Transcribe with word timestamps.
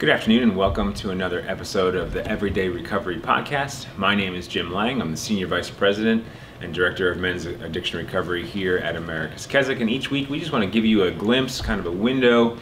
Good 0.00 0.08
afternoon 0.08 0.42
and 0.44 0.56
welcome 0.56 0.94
to 0.94 1.10
another 1.10 1.44
episode 1.46 1.94
of 1.94 2.14
the 2.14 2.26
Everyday 2.26 2.70
Recovery 2.70 3.18
Podcast. 3.18 3.84
My 3.98 4.14
name 4.14 4.34
is 4.34 4.48
Jim 4.48 4.72
Lang. 4.72 5.02
I'm 5.02 5.10
the 5.10 5.16
Senior 5.18 5.46
Vice 5.46 5.68
President 5.68 6.24
and 6.62 6.72
Director 6.72 7.12
of 7.12 7.18
Men's 7.18 7.44
Addiction 7.44 7.98
Recovery 7.98 8.46
here 8.46 8.78
at 8.78 8.96
America's 8.96 9.46
Keswick. 9.46 9.78
And 9.80 9.90
each 9.90 10.10
week 10.10 10.30
we 10.30 10.40
just 10.40 10.52
want 10.52 10.64
to 10.64 10.70
give 10.70 10.86
you 10.86 11.02
a 11.02 11.10
glimpse, 11.10 11.60
kind 11.60 11.78
of 11.78 11.84
a 11.84 11.90
window 11.90 12.56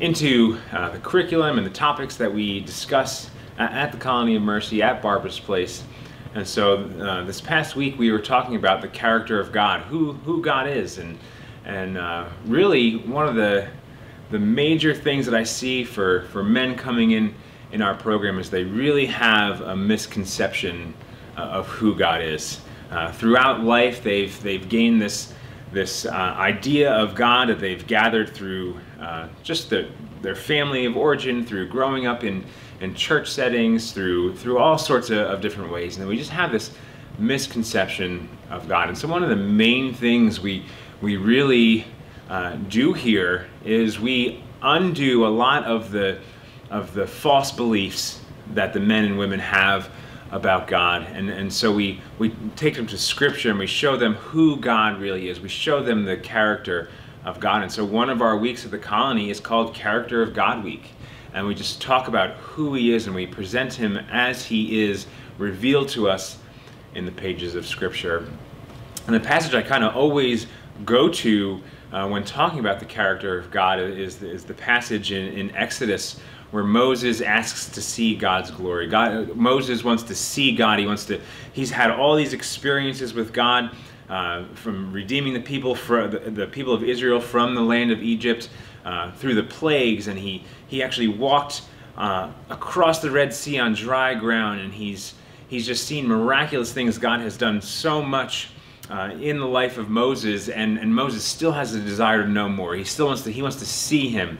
into 0.00 0.58
uh, 0.70 0.90
the 0.90 0.98
curriculum 0.98 1.56
and 1.56 1.66
the 1.66 1.70
topics 1.70 2.16
that 2.16 2.30
we 2.30 2.60
discuss 2.60 3.30
at 3.56 3.90
the 3.90 3.96
Colony 3.96 4.36
of 4.36 4.42
Mercy 4.42 4.82
at 4.82 5.00
Barbara's 5.00 5.40
Place. 5.40 5.82
And 6.34 6.46
so 6.46 6.84
uh, 7.00 7.24
this 7.24 7.40
past 7.40 7.74
week 7.74 7.98
we 7.98 8.12
were 8.12 8.20
talking 8.20 8.54
about 8.54 8.82
the 8.82 8.88
character 8.88 9.40
of 9.40 9.50
God, 9.50 9.80
who, 9.84 10.12
who 10.12 10.42
God 10.42 10.68
is. 10.68 10.98
And, 10.98 11.18
and 11.64 11.96
uh, 11.96 12.28
really 12.44 12.98
one 12.98 13.26
of 13.26 13.34
the 13.34 13.66
the 14.30 14.38
major 14.38 14.94
things 14.94 15.26
that 15.26 15.34
I 15.34 15.44
see 15.44 15.84
for, 15.84 16.22
for 16.32 16.42
men 16.42 16.76
coming 16.76 17.12
in 17.12 17.34
in 17.72 17.82
our 17.82 17.94
program 17.94 18.38
is 18.38 18.50
they 18.50 18.64
really 18.64 19.06
have 19.06 19.60
a 19.60 19.76
misconception 19.76 20.94
uh, 21.36 21.40
of 21.40 21.66
who 21.68 21.94
God 21.94 22.22
is. 22.22 22.60
Uh, 22.90 23.12
throughout 23.12 23.62
life, 23.62 24.02
they've, 24.02 24.40
they've 24.42 24.68
gained 24.68 25.02
this, 25.02 25.34
this 25.72 26.06
uh, 26.06 26.10
idea 26.10 26.92
of 26.92 27.14
God 27.14 27.48
that 27.48 27.58
they've 27.58 27.86
gathered 27.86 28.30
through 28.30 28.78
uh, 29.00 29.28
just 29.42 29.70
the, 29.70 29.88
their 30.22 30.36
family 30.36 30.86
of 30.86 30.96
origin, 30.96 31.44
through 31.44 31.68
growing 31.68 32.06
up 32.06 32.24
in, 32.24 32.44
in 32.80 32.94
church 32.94 33.30
settings, 33.30 33.92
through, 33.92 34.36
through 34.36 34.58
all 34.58 34.78
sorts 34.78 35.10
of, 35.10 35.18
of 35.18 35.40
different 35.40 35.70
ways. 35.72 35.98
And 35.98 36.06
we 36.08 36.16
just 36.16 36.30
have 36.30 36.52
this 36.52 36.72
misconception 37.18 38.28
of 38.50 38.68
God. 38.68 38.88
And 38.88 38.96
so 38.96 39.08
one 39.08 39.22
of 39.22 39.28
the 39.28 39.36
main 39.36 39.92
things 39.92 40.40
we, 40.40 40.64
we 41.00 41.16
really 41.16 41.84
uh, 42.28 42.56
do 42.68 42.92
here 42.92 43.46
is 43.64 44.00
we 44.00 44.42
undo 44.62 45.26
a 45.26 45.28
lot 45.28 45.64
of 45.64 45.90
the 45.90 46.18
of 46.70 46.94
the 46.94 47.06
false 47.06 47.52
beliefs 47.52 48.20
that 48.54 48.72
the 48.72 48.80
men 48.80 49.04
and 49.04 49.18
women 49.18 49.38
have 49.38 49.90
about 50.32 50.66
God. 50.66 51.06
And, 51.12 51.30
and 51.30 51.52
so 51.52 51.72
we, 51.72 52.00
we 52.18 52.30
take 52.56 52.74
them 52.74 52.86
to 52.88 52.98
Scripture 52.98 53.50
and 53.50 53.58
we 53.58 53.66
show 53.66 53.96
them 53.96 54.14
who 54.14 54.56
God 54.56 55.00
really 55.00 55.28
is. 55.28 55.40
We 55.40 55.48
show 55.48 55.82
them 55.82 56.04
the 56.04 56.16
character 56.16 56.88
of 57.24 57.40
God. 57.40 57.62
And 57.62 57.70
so 57.70 57.84
one 57.84 58.10
of 58.10 58.22
our 58.22 58.36
weeks 58.36 58.64
at 58.64 58.70
the 58.70 58.78
colony 58.78 59.30
is 59.30 59.40
called 59.40 59.74
Character 59.74 60.22
of 60.22 60.34
God 60.34 60.64
Week. 60.64 60.90
And 61.32 61.46
we 61.46 61.54
just 61.54 61.80
talk 61.80 62.08
about 62.08 62.30
who 62.36 62.74
He 62.74 62.92
is 62.92 63.06
and 63.06 63.14
we 63.14 63.26
present 63.26 63.72
Him 63.72 63.96
as 64.10 64.44
He 64.44 64.82
is 64.84 65.06
revealed 65.38 65.88
to 65.90 66.08
us 66.08 66.38
in 66.94 67.04
the 67.04 67.12
pages 67.12 67.54
of 67.54 67.66
Scripture. 67.66 68.26
And 69.06 69.14
the 69.14 69.20
passage 69.20 69.54
I 69.54 69.62
kind 69.62 69.84
of 69.84 69.94
always 69.94 70.46
go 70.84 71.08
to 71.08 71.60
uh, 71.92 72.08
when 72.08 72.24
talking 72.24 72.58
about 72.58 72.80
the 72.80 72.86
character 72.86 73.38
of 73.38 73.50
God 73.50 73.78
is, 73.78 74.22
is 74.22 74.44
the 74.44 74.54
passage 74.54 75.12
in, 75.12 75.32
in 75.32 75.54
Exodus 75.56 76.20
where 76.50 76.64
Moses 76.64 77.20
asks 77.20 77.68
to 77.70 77.82
see 77.82 78.14
God's 78.14 78.50
glory. 78.50 78.86
God, 78.86 79.36
Moses 79.36 79.82
wants 79.82 80.02
to 80.04 80.14
see 80.14 80.54
God. 80.54 80.78
He 80.78 80.86
wants 80.86 81.04
to. 81.06 81.20
He's 81.52 81.70
had 81.70 81.90
all 81.90 82.14
these 82.14 82.32
experiences 82.32 83.14
with 83.14 83.32
God, 83.32 83.76
uh, 84.08 84.44
from 84.54 84.92
redeeming 84.92 85.34
the 85.34 85.40
people, 85.40 85.74
for 85.74 86.06
the, 86.06 86.18
the, 86.30 86.46
people 86.46 86.72
of 86.72 86.84
Israel 86.84 87.20
from 87.20 87.54
the 87.54 87.60
land 87.60 87.90
of 87.90 88.02
Egypt, 88.02 88.48
uh, 88.84 89.10
through 89.12 89.34
the 89.34 89.42
plagues, 89.42 90.06
and 90.06 90.18
he 90.18 90.44
he 90.68 90.82
actually 90.82 91.08
walked 91.08 91.62
uh, 91.96 92.30
across 92.48 93.00
the 93.00 93.10
Red 93.10 93.34
Sea 93.34 93.58
on 93.58 93.74
dry 93.74 94.14
ground, 94.14 94.60
and 94.60 94.72
he's 94.72 95.14
he's 95.48 95.66
just 95.66 95.86
seen 95.86 96.06
miraculous 96.06 96.72
things. 96.72 96.96
God 96.96 97.20
has 97.20 97.36
done 97.36 97.60
so 97.60 98.00
much 98.00 98.50
uh, 98.90 99.10
in 99.20 99.38
the 99.38 99.46
life 99.46 99.78
of 99.78 99.88
Moses, 99.88 100.48
and, 100.48 100.78
and 100.78 100.94
Moses 100.94 101.24
still 101.24 101.52
has 101.52 101.74
a 101.74 101.80
desire 101.80 102.22
to 102.22 102.28
know 102.28 102.48
more. 102.48 102.74
He 102.74 102.84
still 102.84 103.06
wants 103.06 103.22
to 103.22 103.32
he 103.32 103.42
wants 103.42 103.56
to 103.58 103.66
see 103.66 104.08
him, 104.08 104.38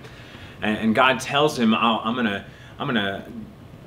and, 0.63 0.79
and 0.79 0.95
God 0.95 1.21
tells 1.21 1.59
him, 1.59 1.75
i 1.75 2.09
am 2.09 2.15
gonna 2.15 2.47
I'm 2.79 2.87
gonna 2.87 3.27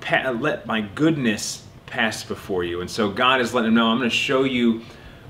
pa- 0.01 0.31
let 0.31 0.65
my 0.65 0.81
goodness 0.81 1.65
pass 1.85 2.23
before 2.23 2.63
you." 2.63 2.81
And 2.81 2.89
so 2.89 3.09
God 3.09 3.41
is 3.41 3.53
letting 3.53 3.69
him 3.69 3.75
know, 3.75 3.87
"I'm 3.87 3.97
gonna 3.97 4.09
show 4.09 4.43
you 4.43 4.81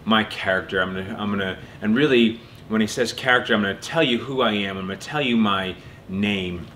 my 0.06 0.24
character. 0.24 0.82
I'm 0.82 0.94
gonna 0.94 1.16
I'm 1.18 1.30
gonna 1.30 1.58
and 1.82 1.96
really." 1.96 2.40
When 2.70 2.82
he 2.82 2.88
says 2.88 3.14
character, 3.14 3.56
I'm 3.56 3.64
going 3.64 3.76
to 3.76 3.82
tell 3.82 4.04
you 4.04 4.20
who 4.20 4.42
I 4.42 4.52
am. 4.52 4.78
I'm 4.78 4.86
going 4.86 5.00
to 5.00 5.08
tell 5.08 5.24
you 5.24 5.36
my 5.36 5.76
name. 6.08 6.68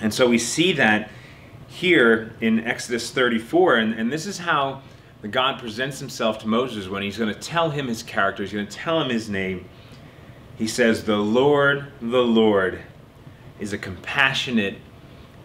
And 0.00 0.14
so 0.14 0.28
we 0.28 0.38
see 0.38 0.72
that 0.74 1.10
here 1.66 2.32
in 2.40 2.60
Exodus 2.60 3.10
34, 3.10 3.76
and, 3.76 3.94
and 3.94 4.12
this 4.12 4.24
is 4.24 4.38
how 4.38 4.82
God 5.30 5.58
presents 5.58 5.98
himself 5.98 6.38
to 6.40 6.48
Moses 6.48 6.88
when 6.88 7.02
he's 7.02 7.18
going 7.18 7.32
to 7.32 7.40
tell 7.40 7.70
him 7.70 7.88
his 7.88 8.02
character, 8.02 8.42
he's 8.42 8.52
going 8.52 8.66
to 8.66 8.76
tell 8.76 9.00
him 9.00 9.08
his 9.08 9.28
name. 9.28 9.68
He 10.56 10.68
says, 10.68 11.04
The 11.04 11.16
Lord, 11.16 11.86
the 12.00 12.22
Lord, 12.22 12.80
is 13.58 13.72
a 13.72 13.78
compassionate 13.78 14.76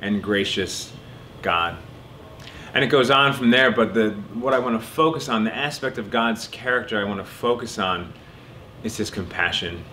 and 0.02 0.22
gracious 0.22 0.92
God. 1.42 1.78
And 2.74 2.84
it 2.84 2.88
goes 2.88 3.09
on 3.09 3.34
from 3.34 3.50
there, 3.50 3.72
but 3.72 3.94
the, 3.94 4.12
what 4.34 4.54
I 4.54 4.59
want 4.59 4.80
to 4.80 4.86
focus 4.86 5.28
on, 5.28 5.44
the 5.44 5.56
aspect 5.56 5.98
of 5.98 6.09
God's 6.09 6.48
character 6.48 7.00
I 7.00 7.03
want 7.03 7.20
to 7.20 7.26
focus 7.26 7.78
on, 7.78 8.14
is 8.84 8.98
his 8.98 9.09
compassion. 9.09 9.84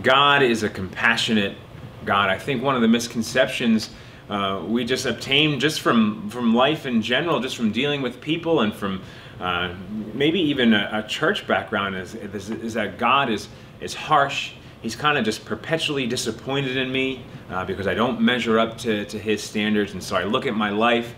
God 0.00 0.42
is 0.42 0.62
a 0.62 0.70
compassionate 0.70 1.56
God. 2.04 2.30
I 2.30 2.38
think 2.38 2.62
one 2.62 2.74
of 2.74 2.82
the 2.82 2.88
misconceptions 2.88 3.90
uh, 4.28 4.62
we 4.66 4.84
just 4.84 5.06
obtain 5.06 5.60
just 5.60 5.80
from 5.80 6.30
from 6.30 6.54
life 6.54 6.86
in 6.86 7.02
general, 7.02 7.40
just 7.40 7.56
from 7.56 7.72
dealing 7.72 8.02
with 8.02 8.20
people 8.20 8.60
and 8.60 8.72
from 8.74 9.02
uh, 9.40 9.74
maybe 10.14 10.40
even 10.40 10.72
a, 10.72 11.04
a, 11.04 11.08
church 11.08 11.46
background 11.46 11.96
is, 11.96 12.14
is, 12.14 12.50
is 12.50 12.74
that 12.74 12.98
God 12.98 13.28
is 13.30 13.48
is 13.80 13.94
harsh. 13.94 14.52
He's 14.80 14.96
kind 14.96 15.18
of 15.18 15.24
just 15.24 15.44
perpetually 15.44 16.06
disappointed 16.06 16.76
in 16.76 16.90
me 16.90 17.24
uh, 17.50 17.64
because 17.64 17.86
I 17.86 17.94
don't 17.94 18.20
measure 18.20 18.58
up 18.58 18.78
to, 18.78 19.04
to 19.06 19.18
His 19.18 19.42
standards, 19.42 19.92
and 19.92 20.02
so 20.02 20.16
I 20.16 20.24
look 20.24 20.46
at 20.46 20.54
my 20.54 20.70
life 20.70 21.14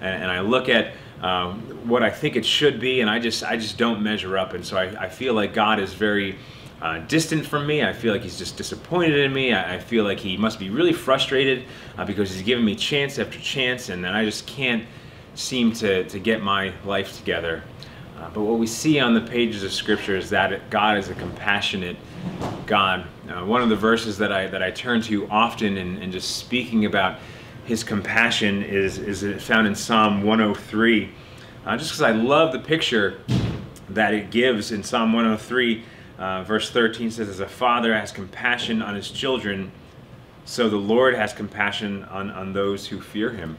and, 0.00 0.24
and 0.24 0.30
I 0.30 0.40
look 0.40 0.68
at 0.68 0.94
um, 1.22 1.60
what 1.88 2.02
I 2.02 2.10
think 2.10 2.36
it 2.36 2.44
should 2.44 2.80
be, 2.80 3.00
and 3.00 3.08
I 3.08 3.18
just 3.18 3.44
I 3.44 3.56
just 3.56 3.78
don't 3.78 4.02
measure 4.02 4.36
up, 4.36 4.52
and 4.52 4.64
so 4.64 4.76
I, 4.76 5.04
I 5.04 5.08
feel 5.08 5.34
like 5.34 5.54
God 5.54 5.78
is 5.80 5.94
very 5.94 6.36
uh, 6.82 6.98
distant 7.06 7.46
from 7.46 7.64
me. 7.64 7.84
I 7.84 7.92
feel 7.92 8.12
like 8.12 8.22
he's 8.22 8.36
just 8.36 8.56
disappointed 8.56 9.16
in 9.16 9.32
me. 9.32 9.54
I, 9.54 9.76
I 9.76 9.78
feel 9.78 10.02
like 10.02 10.18
he 10.18 10.36
must 10.36 10.58
be 10.58 10.68
really 10.68 10.92
frustrated 10.92 11.64
uh, 11.96 12.04
because 12.04 12.34
he's 12.34 12.42
giving 12.42 12.64
me 12.64 12.74
chance 12.74 13.20
after 13.20 13.38
chance, 13.38 13.88
and 13.88 14.04
then 14.04 14.14
I 14.14 14.24
just 14.24 14.48
can't 14.48 14.84
seem 15.36 15.72
to, 15.74 16.02
to 16.04 16.18
get 16.18 16.42
my 16.42 16.72
life 16.84 17.16
together. 17.16 17.62
Uh, 18.18 18.28
but 18.34 18.42
what 18.42 18.58
we 18.58 18.66
see 18.66 18.98
on 18.98 19.14
the 19.14 19.20
pages 19.20 19.62
of 19.62 19.72
Scripture 19.72 20.16
is 20.16 20.28
that 20.30 20.70
God 20.70 20.98
is 20.98 21.08
a 21.08 21.14
compassionate 21.14 21.96
God. 22.66 23.06
Uh, 23.28 23.44
one 23.44 23.62
of 23.62 23.68
the 23.68 23.76
verses 23.76 24.18
that 24.18 24.32
I, 24.32 24.48
that 24.48 24.62
I 24.62 24.72
turn 24.72 25.02
to 25.02 25.28
often 25.28 25.76
in, 25.76 25.98
in 25.98 26.10
just 26.10 26.36
speaking 26.36 26.84
about 26.84 27.20
his 27.64 27.84
compassion 27.84 28.60
is, 28.60 28.98
is 28.98 29.42
found 29.42 29.68
in 29.68 29.76
Psalm 29.76 30.24
103. 30.24 31.10
Uh, 31.64 31.76
just 31.76 31.92
because 31.92 32.02
I 32.02 32.10
love 32.10 32.50
the 32.50 32.58
picture 32.58 33.20
that 33.90 34.14
it 34.14 34.32
gives 34.32 34.72
in 34.72 34.82
Psalm 34.82 35.12
103 35.12 35.84
uh, 36.18 36.44
verse 36.44 36.70
13 36.70 37.10
says, 37.10 37.28
As 37.28 37.40
a 37.40 37.48
father 37.48 37.94
has 37.94 38.12
compassion 38.12 38.82
on 38.82 38.94
his 38.94 39.10
children, 39.10 39.72
so 40.44 40.68
the 40.68 40.76
Lord 40.76 41.14
has 41.14 41.32
compassion 41.32 42.04
on, 42.04 42.30
on 42.30 42.52
those 42.52 42.86
who 42.86 43.00
fear 43.00 43.30
him. 43.30 43.56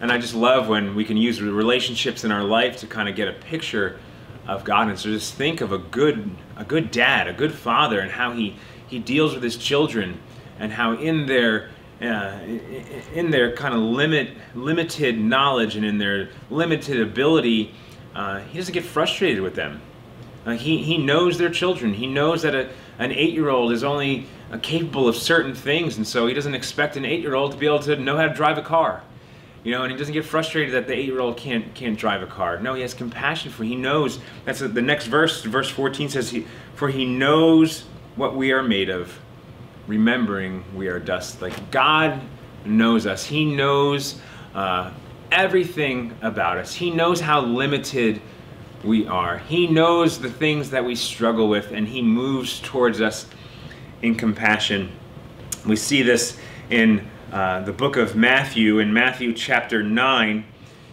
And 0.00 0.12
I 0.12 0.18
just 0.18 0.34
love 0.34 0.68
when 0.68 0.94
we 0.94 1.04
can 1.04 1.16
use 1.16 1.42
relationships 1.42 2.24
in 2.24 2.30
our 2.30 2.44
life 2.44 2.76
to 2.78 2.86
kind 2.86 3.08
of 3.08 3.16
get 3.16 3.28
a 3.28 3.32
picture 3.32 3.98
of 4.46 4.64
God. 4.64 4.88
And 4.88 4.98
so 4.98 5.10
just 5.10 5.34
think 5.34 5.60
of 5.60 5.72
a 5.72 5.78
good, 5.78 6.30
a 6.56 6.64
good 6.64 6.90
dad, 6.90 7.28
a 7.28 7.32
good 7.32 7.52
father, 7.52 8.00
and 8.00 8.10
how 8.10 8.32
he, 8.32 8.56
he 8.86 8.98
deals 8.98 9.34
with 9.34 9.42
his 9.42 9.56
children, 9.56 10.20
and 10.58 10.72
how 10.72 10.94
in 10.94 11.26
their 11.26 11.70
uh, 12.00 12.38
in 13.12 13.30
their 13.30 13.56
kind 13.56 13.74
of 13.74 13.80
limit, 13.80 14.30
limited 14.54 15.18
knowledge 15.18 15.74
and 15.74 15.84
in 15.84 15.98
their 15.98 16.30
limited 16.48 17.00
ability, 17.00 17.74
uh, 18.14 18.38
he 18.38 18.58
doesn't 18.58 18.72
get 18.72 18.84
frustrated 18.84 19.42
with 19.42 19.56
them. 19.56 19.80
Uh, 20.48 20.52
he, 20.52 20.82
he 20.82 20.96
knows 20.96 21.36
their 21.36 21.50
children. 21.50 21.92
He 21.92 22.06
knows 22.06 22.40
that 22.40 22.54
a, 22.54 22.70
an 22.98 23.12
eight-year-old 23.12 23.70
is 23.70 23.84
only 23.84 24.26
uh, 24.50 24.56
capable 24.62 25.06
of 25.06 25.14
certain 25.14 25.54
things, 25.54 25.98
and 25.98 26.06
so 26.06 26.26
he 26.26 26.32
doesn't 26.32 26.54
expect 26.54 26.96
an 26.96 27.04
eight-year-old 27.04 27.52
to 27.52 27.58
be 27.58 27.66
able 27.66 27.80
to 27.80 27.96
know 27.96 28.16
how 28.16 28.26
to 28.26 28.32
drive 28.32 28.56
a 28.56 28.62
car. 28.62 29.02
You 29.62 29.72
know, 29.72 29.82
and 29.82 29.92
he 29.92 29.98
doesn't 29.98 30.14
get 30.14 30.24
frustrated 30.24 30.72
that 30.72 30.86
the 30.86 30.94
eight-year-old 30.94 31.36
can't 31.36 31.74
can't 31.74 31.98
drive 31.98 32.22
a 32.22 32.26
car. 32.26 32.58
No, 32.60 32.72
he 32.72 32.80
has 32.80 32.94
compassion 32.94 33.52
for. 33.52 33.64
He 33.64 33.76
knows. 33.76 34.20
That's 34.46 34.60
the 34.60 34.80
next 34.80 35.08
verse. 35.08 35.42
Verse 35.42 35.68
14 35.68 36.08
says, 36.08 36.30
he, 36.30 36.46
"For 36.74 36.88
he 36.88 37.04
knows 37.04 37.84
what 38.16 38.34
we 38.34 38.50
are 38.50 38.62
made 38.62 38.88
of, 38.88 39.20
remembering 39.86 40.64
we 40.74 40.88
are 40.88 40.98
dust." 40.98 41.42
Like 41.42 41.70
God 41.70 42.22
knows 42.64 43.06
us. 43.06 43.26
He 43.26 43.44
knows 43.44 44.18
uh, 44.54 44.92
everything 45.30 46.16
about 46.22 46.56
us. 46.56 46.72
He 46.72 46.90
knows 46.90 47.20
how 47.20 47.42
limited 47.42 48.22
we 48.84 49.06
are. 49.06 49.38
He 49.38 49.66
knows 49.66 50.18
the 50.18 50.30
things 50.30 50.70
that 50.70 50.84
we 50.84 50.94
struggle 50.94 51.48
with 51.48 51.72
and 51.72 51.88
He 51.88 52.02
moves 52.02 52.60
towards 52.60 53.00
us 53.00 53.26
in 54.02 54.14
compassion. 54.14 54.90
We 55.66 55.76
see 55.76 56.02
this 56.02 56.38
in 56.70 57.08
uh, 57.32 57.60
the 57.62 57.72
book 57.72 57.96
of 57.96 58.16
Matthew, 58.16 58.78
in 58.78 58.92
Matthew 58.92 59.34
chapter 59.34 59.82
9. 59.82 60.44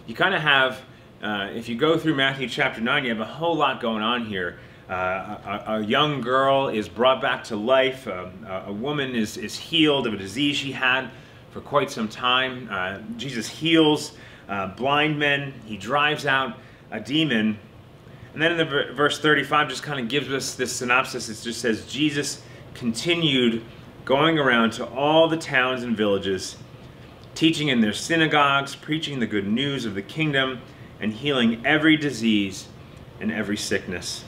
You 0.06 0.14
kind 0.14 0.34
of 0.34 0.42
have, 0.42 0.82
uh, 1.22 1.48
if 1.54 1.68
you 1.68 1.76
go 1.76 1.98
through 1.98 2.14
Matthew 2.14 2.48
chapter 2.48 2.80
9, 2.80 3.04
you 3.04 3.10
have 3.10 3.20
a 3.20 3.24
whole 3.24 3.56
lot 3.56 3.80
going 3.80 4.02
on 4.02 4.26
here. 4.26 4.58
Uh, 4.88 4.92
a, 4.92 5.72
a, 5.78 5.84
young 5.84 6.20
girl 6.20 6.68
is 6.68 6.88
brought 6.88 7.20
back 7.20 7.42
to 7.42 7.56
life, 7.56 8.06
um, 8.06 8.46
a, 8.46 8.66
a 8.68 8.72
woman 8.72 9.16
is, 9.16 9.36
is 9.36 9.58
healed 9.58 10.06
of 10.06 10.14
a 10.14 10.16
disease 10.16 10.56
she 10.56 10.70
had 10.70 11.10
for 11.50 11.60
quite 11.60 11.90
some 11.90 12.06
time. 12.06 12.68
Uh, 12.70 12.98
Jesus 13.16 13.48
heals 13.48 14.12
uh, 14.48 14.68
blind 14.68 15.18
men, 15.18 15.54
he 15.64 15.76
drives 15.76 16.24
out 16.24 16.56
a 16.92 17.00
demon. 17.00 17.58
And 18.36 18.42
then 18.42 18.52
in 18.52 18.58
the 18.58 18.92
verse 18.92 19.18
35 19.18 19.70
just 19.70 19.82
kind 19.82 19.98
of 19.98 20.08
gives 20.08 20.30
us 20.30 20.56
this 20.56 20.70
synopsis. 20.70 21.30
It 21.30 21.42
just 21.42 21.58
says, 21.58 21.86
Jesus 21.86 22.42
continued 22.74 23.64
going 24.04 24.38
around 24.38 24.74
to 24.74 24.84
all 24.84 25.26
the 25.26 25.38
towns 25.38 25.82
and 25.82 25.96
villages, 25.96 26.56
teaching 27.34 27.68
in 27.68 27.80
their 27.80 27.94
synagogues, 27.94 28.76
preaching 28.76 29.20
the 29.20 29.26
good 29.26 29.46
news 29.46 29.86
of 29.86 29.94
the 29.94 30.02
kingdom, 30.02 30.60
and 31.00 31.14
healing 31.14 31.64
every 31.64 31.96
disease 31.96 32.68
and 33.20 33.32
every 33.32 33.56
sickness. 33.56 34.22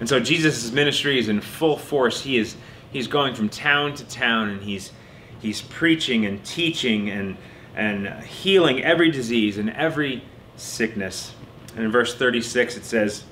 And 0.00 0.06
so 0.06 0.20
Jesus' 0.20 0.70
ministry 0.70 1.18
is 1.18 1.30
in 1.30 1.40
full 1.40 1.78
force. 1.78 2.20
He 2.20 2.36
is 2.36 2.56
he's 2.90 3.06
going 3.06 3.34
from 3.34 3.48
town 3.48 3.94
to 3.94 4.04
town 4.04 4.50
and 4.50 4.62
he's 4.62 4.92
he's 5.40 5.62
preaching 5.62 6.26
and 6.26 6.44
teaching 6.44 7.08
and 7.08 7.38
and 7.74 8.22
healing 8.22 8.84
every 8.84 9.10
disease 9.10 9.56
and 9.56 9.70
every 9.70 10.22
sickness. 10.56 11.32
And 11.74 11.84
in 11.84 11.92
verse 11.92 12.14
36 12.14 12.76
it 12.76 12.84
says, 12.84 13.24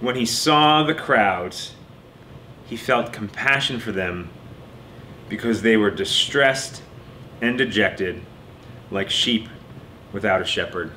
When 0.00 0.16
he 0.16 0.26
saw 0.26 0.82
the 0.82 0.94
crowds, 0.94 1.74
he 2.66 2.76
felt 2.76 3.12
compassion 3.12 3.80
for 3.80 3.92
them 3.92 4.30
because 5.28 5.62
they 5.62 5.76
were 5.76 5.90
distressed 5.90 6.82
and 7.40 7.56
dejected 7.56 8.20
like 8.90 9.10
sheep 9.10 9.48
without 10.12 10.42
a 10.42 10.44
shepherd. 10.44 10.90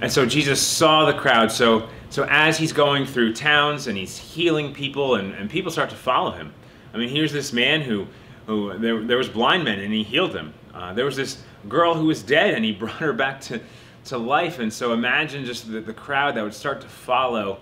And 0.00 0.10
so 0.10 0.24
Jesus 0.24 0.60
saw 0.60 1.04
the 1.04 1.12
crowd. 1.12 1.52
So, 1.52 1.88
so 2.08 2.26
as 2.30 2.56
he's 2.58 2.72
going 2.72 3.04
through 3.06 3.34
towns 3.34 3.86
and 3.86 3.98
he's 3.98 4.16
healing 4.16 4.72
people, 4.72 5.16
and, 5.16 5.34
and 5.34 5.50
people 5.50 5.70
start 5.70 5.90
to 5.90 5.96
follow 5.96 6.30
him. 6.30 6.52
I 6.94 6.96
mean, 6.96 7.08
here's 7.08 7.32
this 7.32 7.52
man 7.52 7.82
who, 7.82 8.06
who 8.46 8.78
there, 8.78 9.02
there 9.02 9.18
was 9.18 9.28
blind 9.28 9.64
men 9.64 9.78
and 9.78 9.92
he 9.92 10.02
healed 10.02 10.32
them. 10.32 10.54
Uh, 10.72 10.94
there 10.94 11.04
was 11.04 11.16
this 11.16 11.42
girl 11.68 11.94
who 11.94 12.06
was 12.06 12.22
dead 12.22 12.54
and 12.54 12.64
he 12.64 12.72
brought 12.80 12.94
her 12.94 13.12
back 13.12 13.40
to, 13.42 13.60
to 14.04 14.18
life. 14.18 14.58
And 14.58 14.72
so 14.72 14.92
imagine 14.92 15.44
just 15.44 15.70
the, 15.70 15.80
the 15.80 15.92
crowd 15.92 16.34
that 16.36 16.42
would 16.42 16.54
start 16.54 16.80
to 16.82 16.88
follow. 16.88 17.58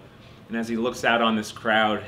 And 0.49 0.57
as 0.57 0.69
he 0.69 0.77
looks 0.77 1.05
out 1.05 1.21
on 1.21 1.37
this 1.37 1.53
crowd, 1.53 2.05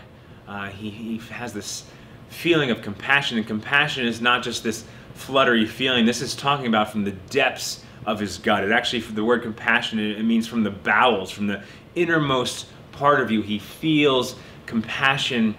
uh, 0.49 0.69
he, 0.69 0.91
he 0.91 1.19
has 1.33 1.53
this 1.53 1.85
feeling 2.29 2.71
of 2.71 2.83
compassion. 2.83 3.39
And 3.39 3.47
compassion 3.47 4.07
is 4.07 4.21
not 4.21 4.43
just 4.43 4.63
this 4.63 4.85
fluttery 5.15 5.67
feeling. 5.67 6.07
This 6.07 6.23
is 6.23 6.35
talking 6.35 6.67
about 6.67 6.91
from 6.91 7.05
the 7.05 7.13
depths 7.13 7.85
of 8.07 8.19
his 8.19 8.39
gut. 8.39 8.65
It 8.65 8.73
actually, 8.73 9.01
the 9.01 9.25
word 9.25 9.43
compassion, 9.43 9.99
it 9.99 10.23
means 10.23 10.47
from 10.47 10.63
the 10.63 10.71
bowels, 10.71 11.31
from 11.31 11.47
the 11.47 11.63
innermost 11.95 12.67
part 12.93 13.21
of 13.21 13.31
you. 13.31 13.43
He 13.43 13.59
feels 13.59 14.37
compassion 14.67 15.55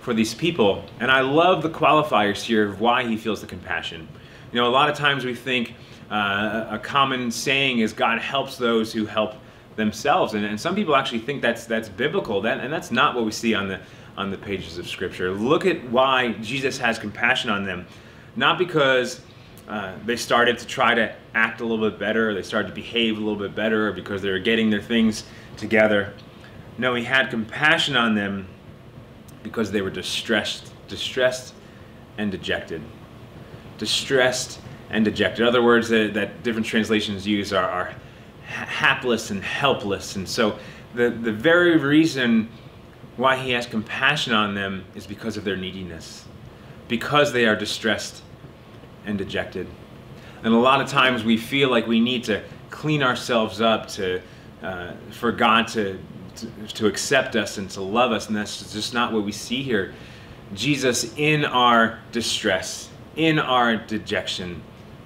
for 0.00 0.14
these 0.14 0.34
people. 0.34 0.84
And 1.00 1.10
I 1.10 1.20
love 1.20 1.62
the 1.62 1.70
qualifiers 1.70 2.42
here 2.42 2.68
of 2.68 2.80
why 2.80 3.04
he 3.04 3.16
feels 3.16 3.40
the 3.40 3.46
compassion. 3.46 4.08
You 4.52 4.60
know, 4.60 4.68
a 4.68 4.70
lot 4.70 4.88
of 4.88 4.96
times 4.96 5.24
we 5.24 5.34
think 5.34 5.74
uh, 6.12 6.66
a 6.70 6.78
common 6.78 7.30
saying 7.30 7.78
is 7.78 7.94
God 7.94 8.18
helps 8.18 8.58
those 8.58 8.92
who 8.92 9.06
help 9.06 9.34
themselves. 9.76 10.34
And, 10.34 10.44
and 10.44 10.60
some 10.60 10.74
people 10.74 10.94
actually 10.94 11.20
think 11.20 11.40
that's, 11.40 11.64
that's 11.64 11.88
biblical, 11.88 12.42
that, 12.42 12.60
and 12.60 12.70
that's 12.70 12.90
not 12.90 13.14
what 13.14 13.24
we 13.24 13.32
see 13.32 13.54
on 13.54 13.66
the, 13.66 13.80
on 14.18 14.30
the 14.30 14.36
pages 14.36 14.76
of 14.76 14.86
Scripture. 14.86 15.32
Look 15.32 15.64
at 15.64 15.82
why 15.90 16.32
Jesus 16.42 16.76
has 16.76 16.98
compassion 16.98 17.48
on 17.48 17.64
them. 17.64 17.86
Not 18.36 18.58
because 18.58 19.22
uh, 19.68 19.94
they 20.04 20.16
started 20.16 20.58
to 20.58 20.66
try 20.66 20.94
to 20.94 21.14
act 21.34 21.62
a 21.62 21.64
little 21.64 21.88
bit 21.88 21.98
better, 21.98 22.34
they 22.34 22.42
started 22.42 22.68
to 22.68 22.74
behave 22.74 23.16
a 23.16 23.20
little 23.20 23.38
bit 23.38 23.54
better, 23.54 23.88
or 23.88 23.92
because 23.92 24.20
they 24.20 24.30
were 24.30 24.38
getting 24.38 24.68
their 24.68 24.82
things 24.82 25.24
together. 25.56 26.12
No, 26.76 26.94
he 26.94 27.04
had 27.04 27.30
compassion 27.30 27.96
on 27.96 28.14
them 28.14 28.46
because 29.42 29.70
they 29.70 29.80
were 29.80 29.90
distressed, 29.90 30.72
distressed 30.88 31.54
and 32.18 32.30
dejected. 32.30 32.82
Distressed 33.78 34.60
and 34.92 35.04
dejected. 35.04 35.46
Other 35.46 35.62
words 35.62 35.88
that, 35.88 36.14
that 36.14 36.42
different 36.42 36.66
translations 36.66 37.26
use 37.26 37.52
are, 37.52 37.68
are 37.68 37.94
hapless 38.44 39.30
and 39.30 39.42
helpless. 39.42 40.16
And 40.16 40.28
so 40.28 40.58
the, 40.94 41.10
the 41.10 41.32
very 41.32 41.78
reason 41.78 42.48
why 43.16 43.36
he 43.36 43.50
has 43.50 43.66
compassion 43.66 44.32
on 44.32 44.54
them 44.54 44.84
is 44.94 45.06
because 45.06 45.36
of 45.36 45.44
their 45.44 45.56
neediness, 45.56 46.26
because 46.88 47.32
they 47.32 47.46
are 47.46 47.56
distressed 47.56 48.22
and 49.06 49.18
dejected. 49.18 49.66
And 50.44 50.52
a 50.52 50.58
lot 50.58 50.80
of 50.80 50.88
times 50.88 51.24
we 51.24 51.36
feel 51.36 51.70
like 51.70 51.86
we 51.86 52.00
need 52.00 52.24
to 52.24 52.42
clean 52.70 53.02
ourselves 53.02 53.60
up 53.60 53.88
to, 53.88 54.20
uh, 54.62 54.92
for 55.10 55.32
God 55.32 55.68
to, 55.68 55.98
to, 56.36 56.46
to 56.74 56.86
accept 56.86 57.36
us 57.36 57.58
and 57.58 57.70
to 57.70 57.80
love 57.80 58.12
us, 58.12 58.28
and 58.28 58.36
that's 58.36 58.72
just 58.72 58.92
not 58.92 59.12
what 59.12 59.24
we 59.24 59.32
see 59.32 59.62
here. 59.62 59.94
Jesus, 60.54 61.14
in 61.16 61.44
our 61.44 62.00
distress, 62.10 62.88
in 63.16 63.38
our 63.38 63.76
dejection, 63.76 64.62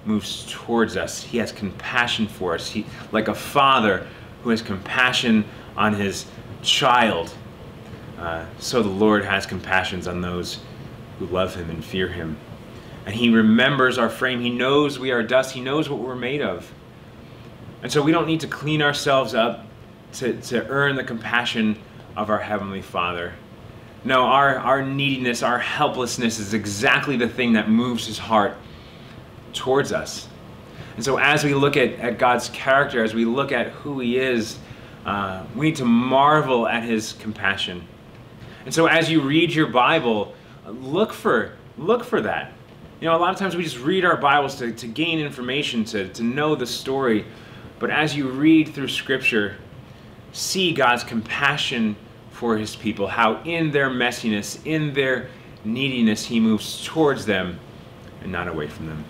moves 0.07 0.45
towards 0.49 0.95
us. 0.95 1.21
He 1.23 1.37
has 1.37 1.51
compassion 1.51 2.27
for 2.27 2.55
us. 2.55 2.69
He, 2.69 2.85
like 3.11 3.27
a 3.27 3.35
father 3.35 4.07
who 4.43 4.49
has 4.49 4.61
compassion 4.61 5.45
on 5.75 5.93
his 5.93 6.25
child, 6.61 7.33
uh, 8.17 8.45
so 8.59 8.81
the 8.81 8.89
Lord 8.89 9.25
has 9.25 9.45
compassions 9.45 10.07
on 10.07 10.21
those 10.21 10.59
who 11.19 11.25
love 11.27 11.55
him 11.55 11.69
and 11.69 11.83
fear 11.83 12.07
him. 12.07 12.37
And 13.05 13.13
he 13.15 13.29
remembers 13.29 13.97
our 13.97 14.09
frame. 14.09 14.41
He 14.41 14.49
knows 14.49 14.99
we 14.99 15.11
are 15.11 15.23
dust. 15.23 15.53
He 15.53 15.61
knows 15.61 15.89
what 15.89 15.99
we're 15.99 16.15
made 16.15 16.41
of. 16.41 16.71
And 17.83 17.91
so 17.91 18.01
we 18.01 18.11
don't 18.11 18.27
need 18.27 18.41
to 18.41 18.47
clean 18.47 18.81
ourselves 18.81 19.33
up 19.33 19.65
to, 20.13 20.39
to 20.41 20.67
earn 20.67 20.95
the 20.95 21.03
compassion 21.03 21.79
of 22.15 22.29
our 22.29 22.39
Heavenly 22.39 22.81
Father. 22.81 23.33
No, 24.03 24.23
our, 24.23 24.57
our 24.57 24.81
neediness, 24.81 25.43
our 25.43 25.59
helplessness 25.59 26.39
is 26.39 26.53
exactly 26.53 27.17
the 27.17 27.29
thing 27.29 27.53
that 27.53 27.69
moves 27.69 28.07
his 28.07 28.17
heart 28.17 28.57
towards 29.57 29.91
us. 29.91 30.27
And 30.95 31.03
so 31.03 31.17
as 31.17 31.43
we 31.43 31.53
look 31.53 31.77
at, 31.77 31.93
at 31.99 32.17
God's 32.17 32.49
character, 32.49 33.03
as 33.03 33.13
we 33.13 33.25
look 33.25 33.51
at 33.51 33.67
who 33.67 33.99
he 33.99 34.17
is, 34.17 34.57
uh, 35.05 35.43
we 35.55 35.67
need 35.67 35.75
to 35.77 35.85
marvel 35.85 36.67
at 36.67 36.83
his 36.83 37.13
compassion. 37.13 37.87
And 38.65 38.73
so 38.73 38.87
as 38.87 39.09
you 39.09 39.21
read 39.21 39.53
your 39.53 39.67
Bible, 39.67 40.33
look 40.65 41.13
for, 41.13 41.53
look 41.77 42.03
for 42.03 42.21
that. 42.21 42.51
You 42.99 43.07
know, 43.07 43.15
a 43.15 43.19
lot 43.19 43.31
of 43.31 43.37
times 43.37 43.55
we 43.55 43.63
just 43.63 43.79
read 43.79 44.05
our 44.05 44.17
Bibles 44.17 44.55
to, 44.55 44.71
to 44.71 44.87
gain 44.87 45.19
information, 45.19 45.85
to, 45.85 46.09
to 46.09 46.23
know 46.23 46.55
the 46.55 46.65
story. 46.65 47.25
But 47.79 47.91
as 47.91 48.15
you 48.15 48.29
read 48.29 48.73
through 48.73 48.87
Scripture, 48.87 49.55
see 50.31 50.73
God's 50.73 51.03
compassion 51.03 51.95
for 52.31 52.57
his 52.57 52.75
people, 52.75 53.07
how 53.07 53.41
in 53.43 53.71
their 53.71 53.89
messiness, 53.89 54.59
in 54.65 54.93
their 54.93 55.29
neediness, 55.63 56.25
he 56.25 56.39
moves 56.39 56.83
towards 56.85 57.25
them 57.25 57.59
and 58.21 58.31
not 58.31 58.47
away 58.47 58.67
from 58.67 58.87
them. 58.87 59.05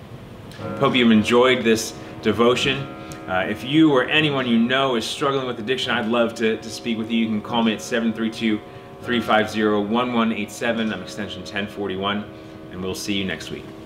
Hope 0.80 0.96
you've 0.96 1.12
enjoyed 1.12 1.64
this 1.64 1.94
devotion. 2.24 2.80
Uh, 3.28 3.46
if 3.48 3.64
you 3.64 3.92
or 3.92 4.06
anyone 4.06 4.48
you 4.48 4.58
know 4.58 4.96
is 4.96 5.06
struggling 5.06 5.46
with 5.46 5.60
addiction, 5.60 5.92
I'd 5.92 6.08
love 6.08 6.34
to, 6.36 6.58
to 6.58 6.70
speak 6.70 6.98
with 6.98 7.12
you. 7.12 7.20
You 7.20 7.28
can 7.28 7.42
call 7.42 7.62
me 7.62 7.74
at 7.74 7.82
732 7.82 8.60
350 9.02 9.64
1187. 9.64 10.94
I'm 10.94 11.02
extension 11.04 11.42
1041, 11.42 12.26
and 12.72 12.82
we'll 12.82 12.96
see 12.96 13.14
you 13.14 13.26
next 13.26 13.52
week. 13.52 13.66